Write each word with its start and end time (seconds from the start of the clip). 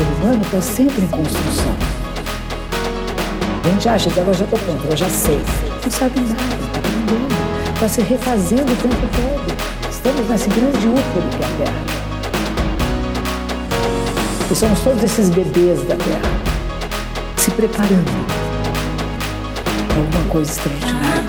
ser 0.00 0.06
humano 0.14 0.40
está 0.42 0.60
sempre 0.62 1.02
em 1.02 1.06
construção. 1.08 1.76
A 3.62 3.68
gente 3.68 3.88
acha 3.88 4.10
que 4.10 4.20
agora 4.20 4.36
já 4.36 4.44
estou 4.44 4.58
pronto, 4.58 4.86
eu 4.88 4.96
já 4.96 5.08
sei. 5.10 5.40
Não 5.82 5.90
sabe 5.90 6.20
nada, 6.20 6.42
está 6.64 6.78
aprendendo, 6.78 7.74
está 7.74 7.88
se 7.88 8.00
refazendo 8.00 8.72
o 8.72 8.76
tempo 8.76 9.08
todo. 9.14 9.90
Estamos 9.90 10.28
nesse 10.28 10.48
grande 10.48 10.88
útero 10.88 11.28
que 11.36 11.42
é 11.42 11.46
a 11.46 11.50
Terra. 11.58 12.00
E 14.50 14.54
somos 14.54 14.80
todos 14.80 15.04
esses 15.04 15.28
bebês 15.28 15.82
da 15.82 15.96
Terra, 15.96 16.30
se 17.36 17.50
preparando 17.50 18.26
para 19.86 19.98
alguma 19.98 20.24
coisa 20.30 20.50
extraordinária, 20.50 21.24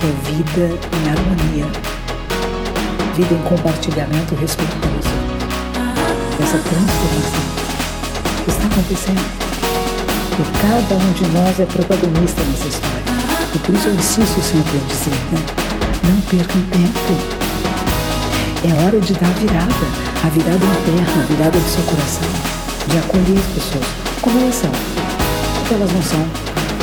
que 0.00 0.06
é 0.06 0.32
vida 0.32 0.78
em 0.96 1.10
harmonia, 1.10 1.66
vida 3.14 3.34
em 3.34 3.42
compartilhamento 3.42 4.34
respeitoso. 4.34 5.09
Essa 6.50 6.58
transformação 6.58 7.42
está 8.48 8.66
acontecendo. 8.66 9.22
E 10.34 10.42
cada 10.58 10.94
um 10.96 11.12
de 11.12 11.24
nós 11.28 11.60
é 11.60 11.64
protagonista 11.64 12.42
nessa 12.42 12.66
história. 12.66 13.04
E 13.54 13.58
por 13.60 13.72
isso 13.72 13.86
eu 13.86 13.94
insisto 13.94 14.42
sempre 14.42 14.78
em 14.78 14.86
dizer, 14.88 15.14
né? 15.30 15.38
Não 16.02 16.20
percam 16.22 16.60
tempo. 16.72 17.14
É 18.66 18.84
hora 18.84 19.00
de 19.00 19.12
dar 19.14 19.30
virada, 19.34 19.86
a 20.24 20.28
virada 20.28 20.56
interna, 20.56 21.22
a 21.22 21.26
virada 21.26 21.56
do 21.56 21.70
seu 21.70 21.84
coração, 21.84 22.28
de 22.88 22.98
acolher 22.98 23.38
as 23.38 23.46
pessoas 23.54 23.86
como 24.20 24.40
elas 24.40 24.54
são, 24.56 24.72
porque 25.54 25.74
elas 25.74 25.92
não 25.92 26.02
são 26.02 26.26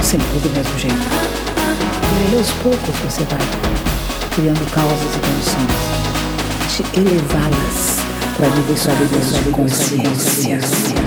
sempre 0.01 0.39
do 0.39 0.49
mesmo 0.55 0.79
jeito. 0.79 0.95
E 0.95 2.25
aí 2.25 2.37
aos 2.37 2.51
poucos 2.63 2.95
você 3.03 3.25
vai 3.25 3.45
criando 4.33 4.65
causas 4.71 5.13
e 5.13 5.19
condições 5.19 6.93
de 6.93 7.01
elevá-las 7.01 7.96
para 8.37 8.49
sólidos 8.79 9.43
de 9.43 9.51
consciência. 9.51 11.06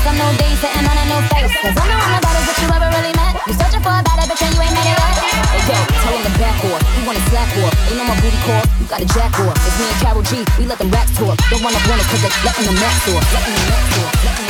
Getting 0.00 0.16
some 0.16 0.32
new 0.32 0.38
days, 0.38 0.56
sitting 0.64 0.88
on 0.88 0.96
a 0.96 1.04
new 1.12 1.20
face. 1.28 1.52
Cause 1.60 1.76
I'm 1.76 1.84
the 1.84 1.96
one 2.00 2.16
about 2.16 2.32
it 2.32 2.44
that 2.48 2.56
you 2.56 2.68
ever 2.72 2.88
really 2.88 3.12
met. 3.20 3.36
You 3.44 3.52
searching 3.52 3.84
for 3.84 3.92
a 3.92 4.00
bad 4.00 4.24
bitch 4.24 4.40
and 4.40 4.54
you 4.56 4.60
ain't 4.64 4.72
met 4.72 4.88
it 4.88 4.96
yet. 4.96 5.12
Hey 5.52 5.60
yo, 5.68 5.76
tell 5.76 6.14
him 6.16 6.24
the 6.24 6.32
back 6.40 6.56
whore. 6.64 6.80
You 6.96 7.02
want 7.04 7.18
a 7.20 7.22
slack 7.28 7.48
whore. 7.52 7.68
Ain't 7.84 8.00
no 8.00 8.04
more 8.08 8.16
booty 8.24 8.40
call. 8.48 8.64
You 8.80 8.86
got 8.88 9.04
a 9.04 9.08
jack 9.12 9.32
whore. 9.36 9.52
It's 9.52 9.76
me 9.76 9.84
and 9.92 10.00
Carol 10.00 10.24
G. 10.24 10.40
We 10.56 10.64
let 10.64 10.78
them 10.80 10.88
racks 10.88 11.12
talk. 11.20 11.36
Don't 11.52 11.60
wanna 11.60 11.84
run 11.84 12.00
it 12.00 12.08
cause 12.08 12.22
they 12.24 12.32
letting 12.48 12.64
the 12.64 12.76
max 12.80 12.96
talk. 13.04 13.20
Letting 13.28 13.52
the 13.52 13.64
max 13.68 13.84
talk. 13.92 14.12
Letting 14.24 14.44
the 14.46 14.49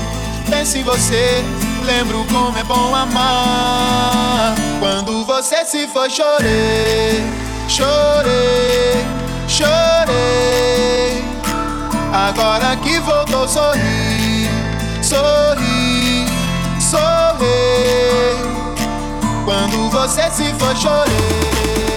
penso 0.51 0.77
em 0.77 0.83
você, 0.83 1.43
lembro 1.85 2.25
como 2.25 2.57
é 2.57 2.63
bom 2.65 2.93
amar. 2.93 4.53
Quando 4.79 5.23
você 5.23 5.63
se 5.63 5.87
foi, 5.87 6.09
chorei, 6.09 7.23
chorei, 7.69 9.05
chorei. 9.47 11.23
Agora 12.11 12.75
que 12.75 12.99
voltou, 12.99 13.47
sorri, 13.47 14.49
sorri, 15.01 16.25
sorri. 16.81 17.47
Quando 19.45 19.89
você 19.89 20.29
se 20.31 20.53
foi, 20.59 20.75
chorei. 20.75 21.90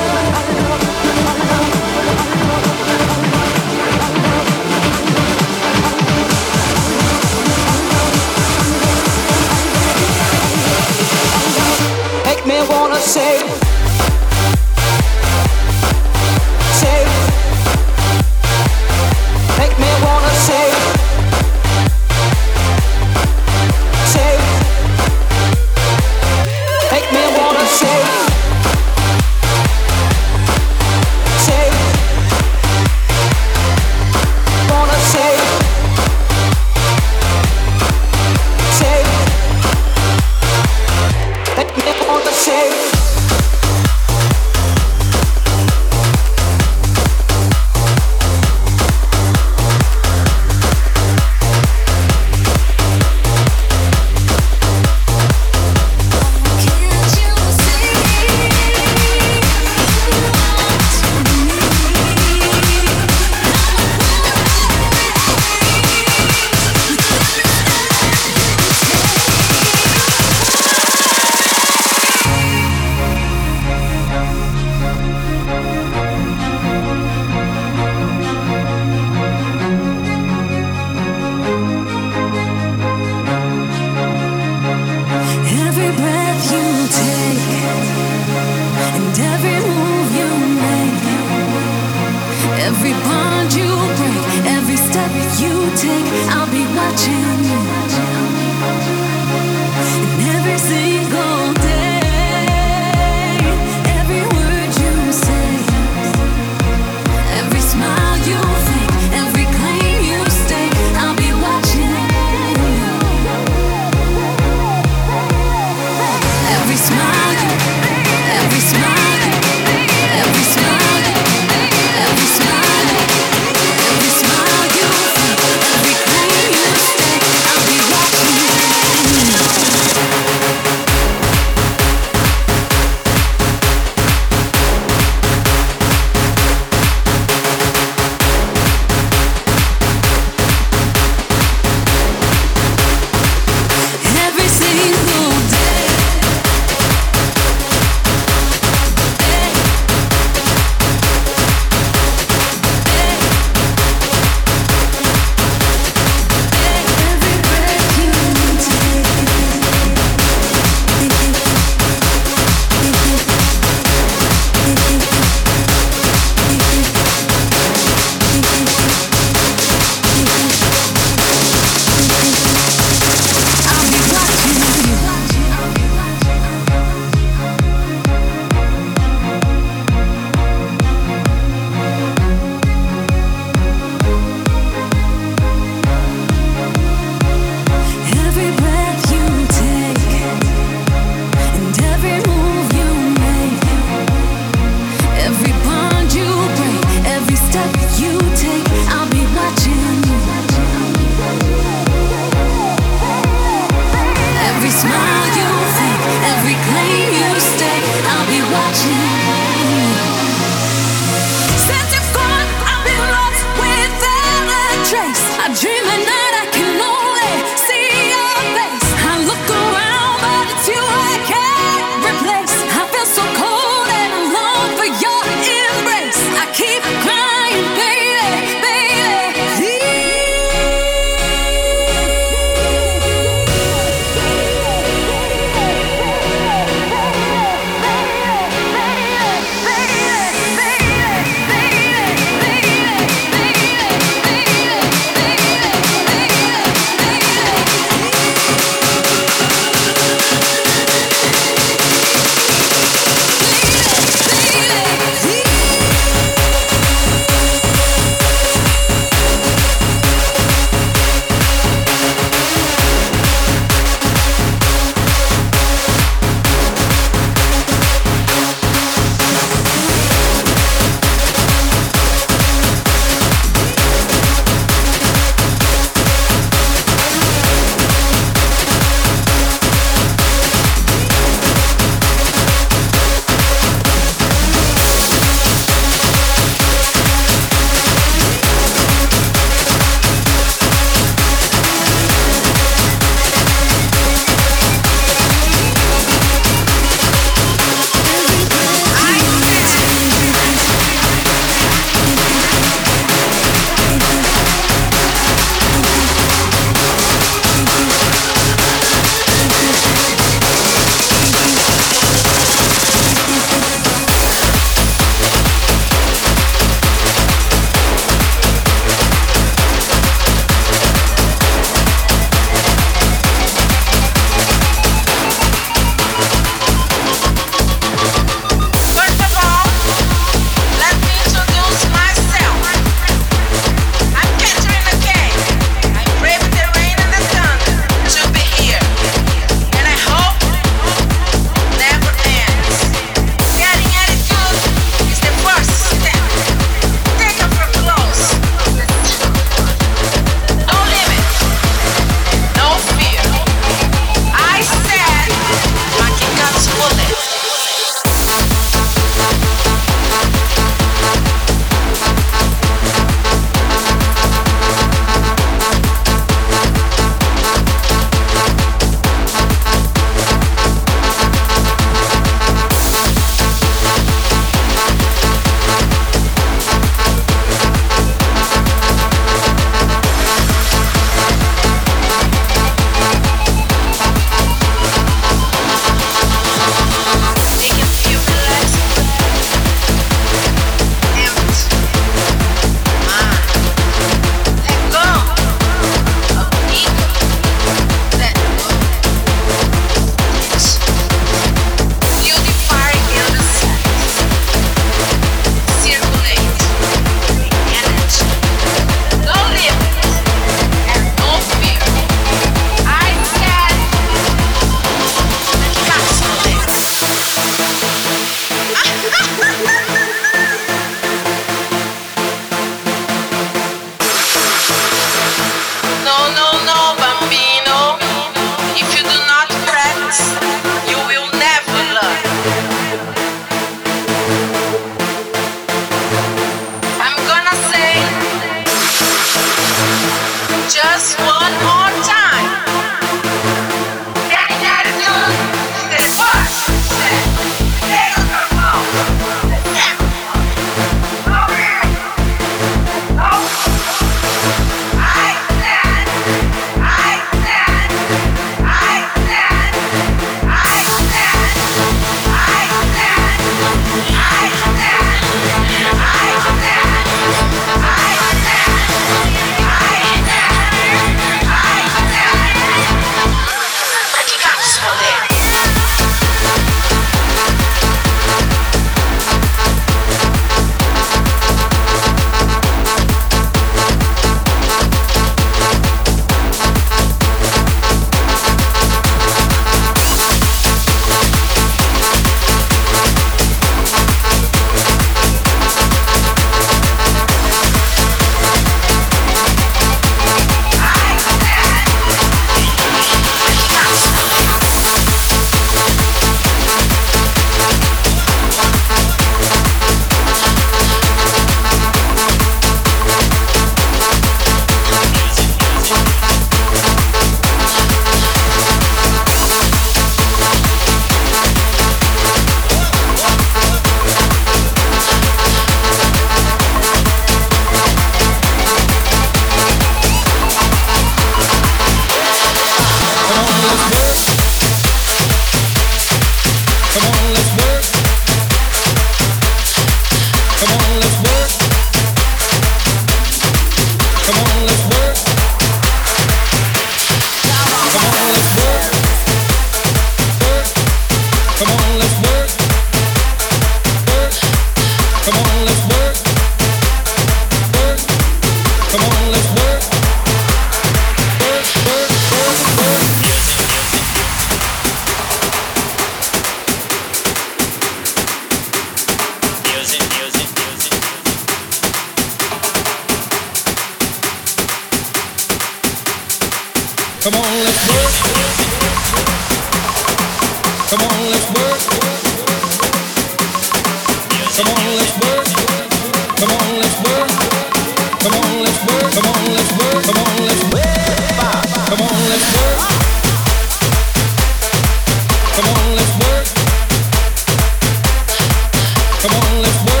let's 599.61 599.85
go. 599.85 600.00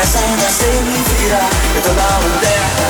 Mas 0.00 0.16
ainda 0.16 0.48
sem 0.48 0.82
me 0.84 0.96
virar. 1.18 1.50
Eu 1.76 1.82
tô 1.82 1.92
na 1.92 2.08
lanterna 2.16 2.88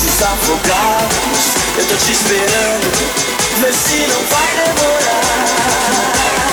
Desafogados 0.00 1.56
Eu 1.76 1.84
tô 1.84 1.96
te 1.96 2.12
esperando. 2.12 2.92
Vê 3.60 3.72
se 3.72 4.06
não 4.06 4.22
vai 4.22 4.46
demorar. 4.54 6.47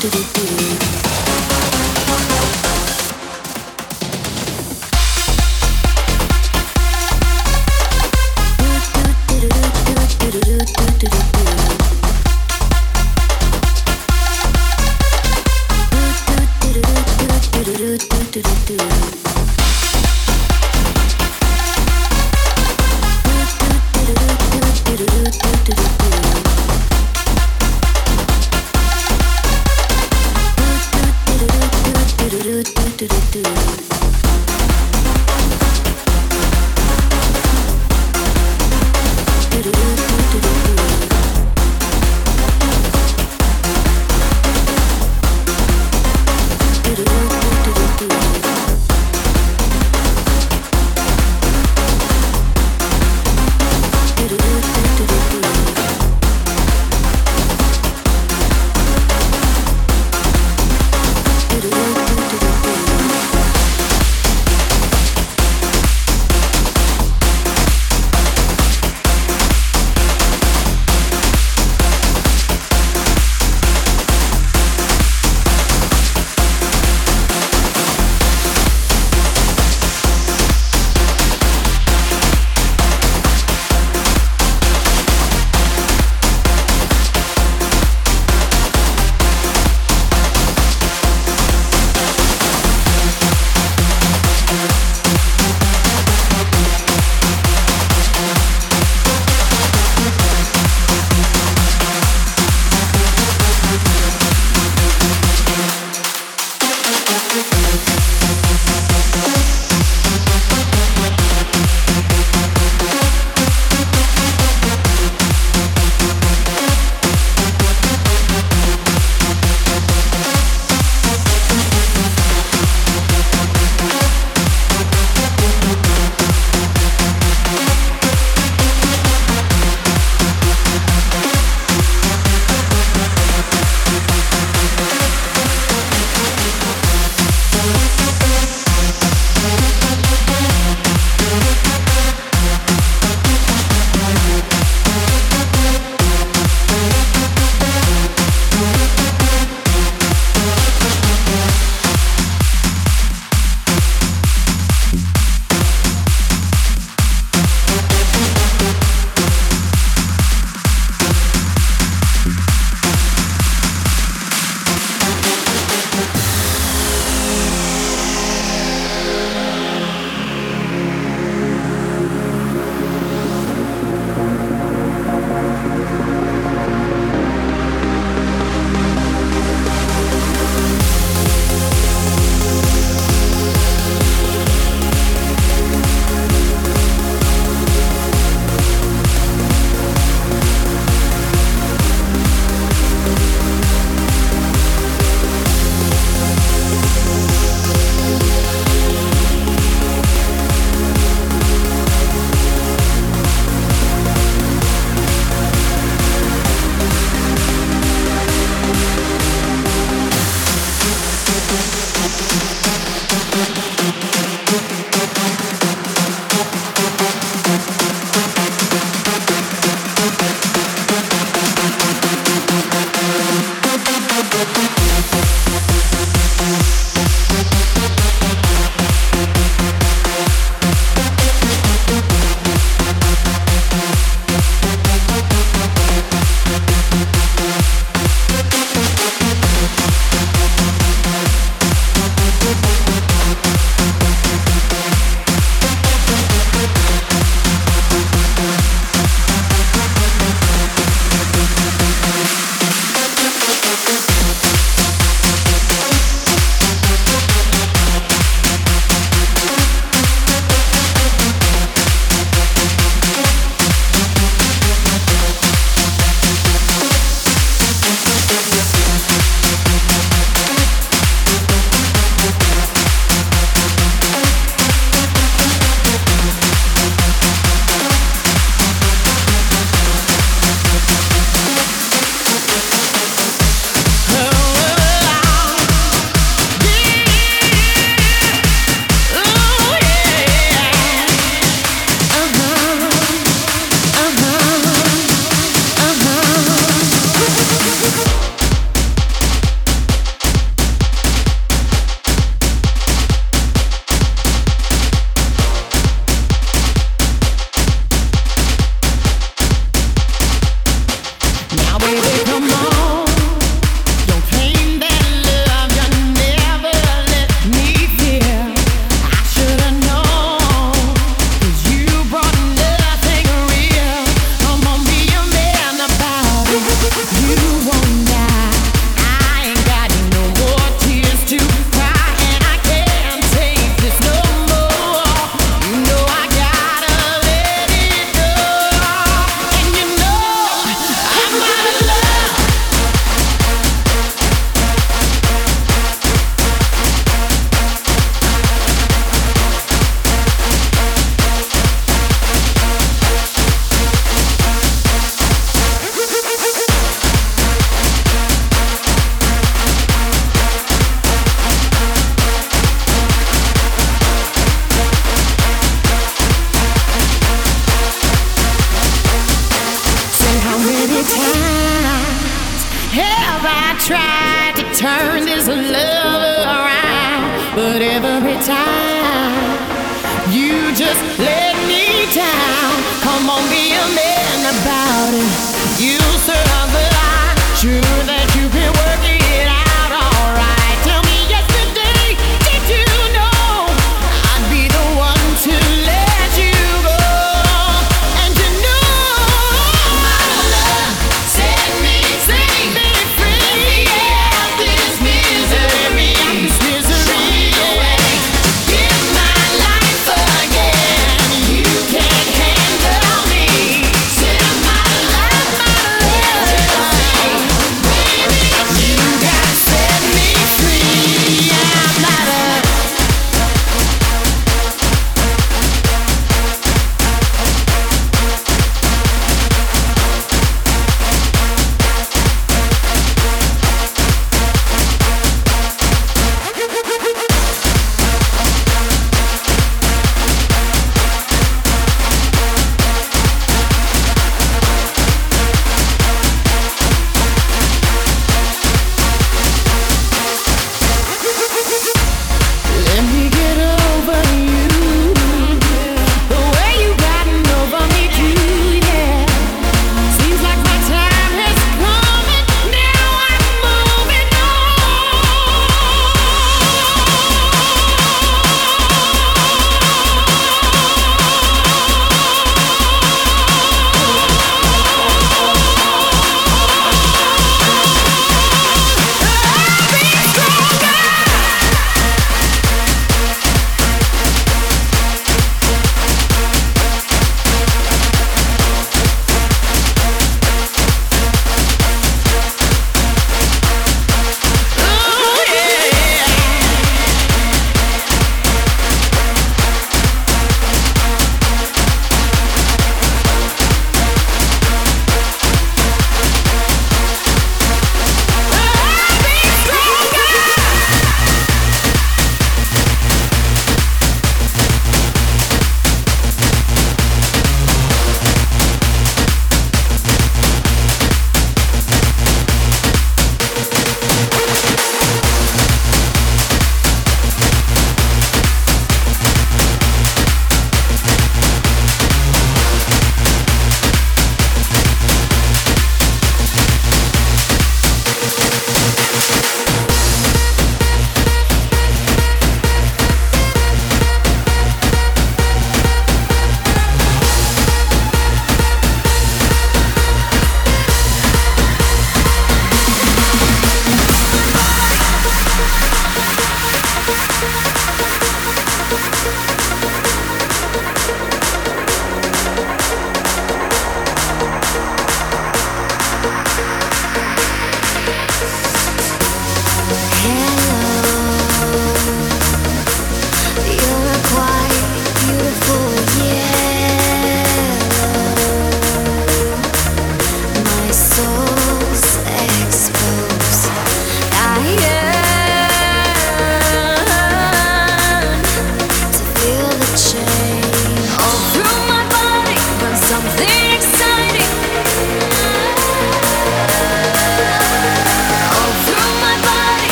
do 0.00 0.08
do 0.08 0.18
do. 0.32 0.39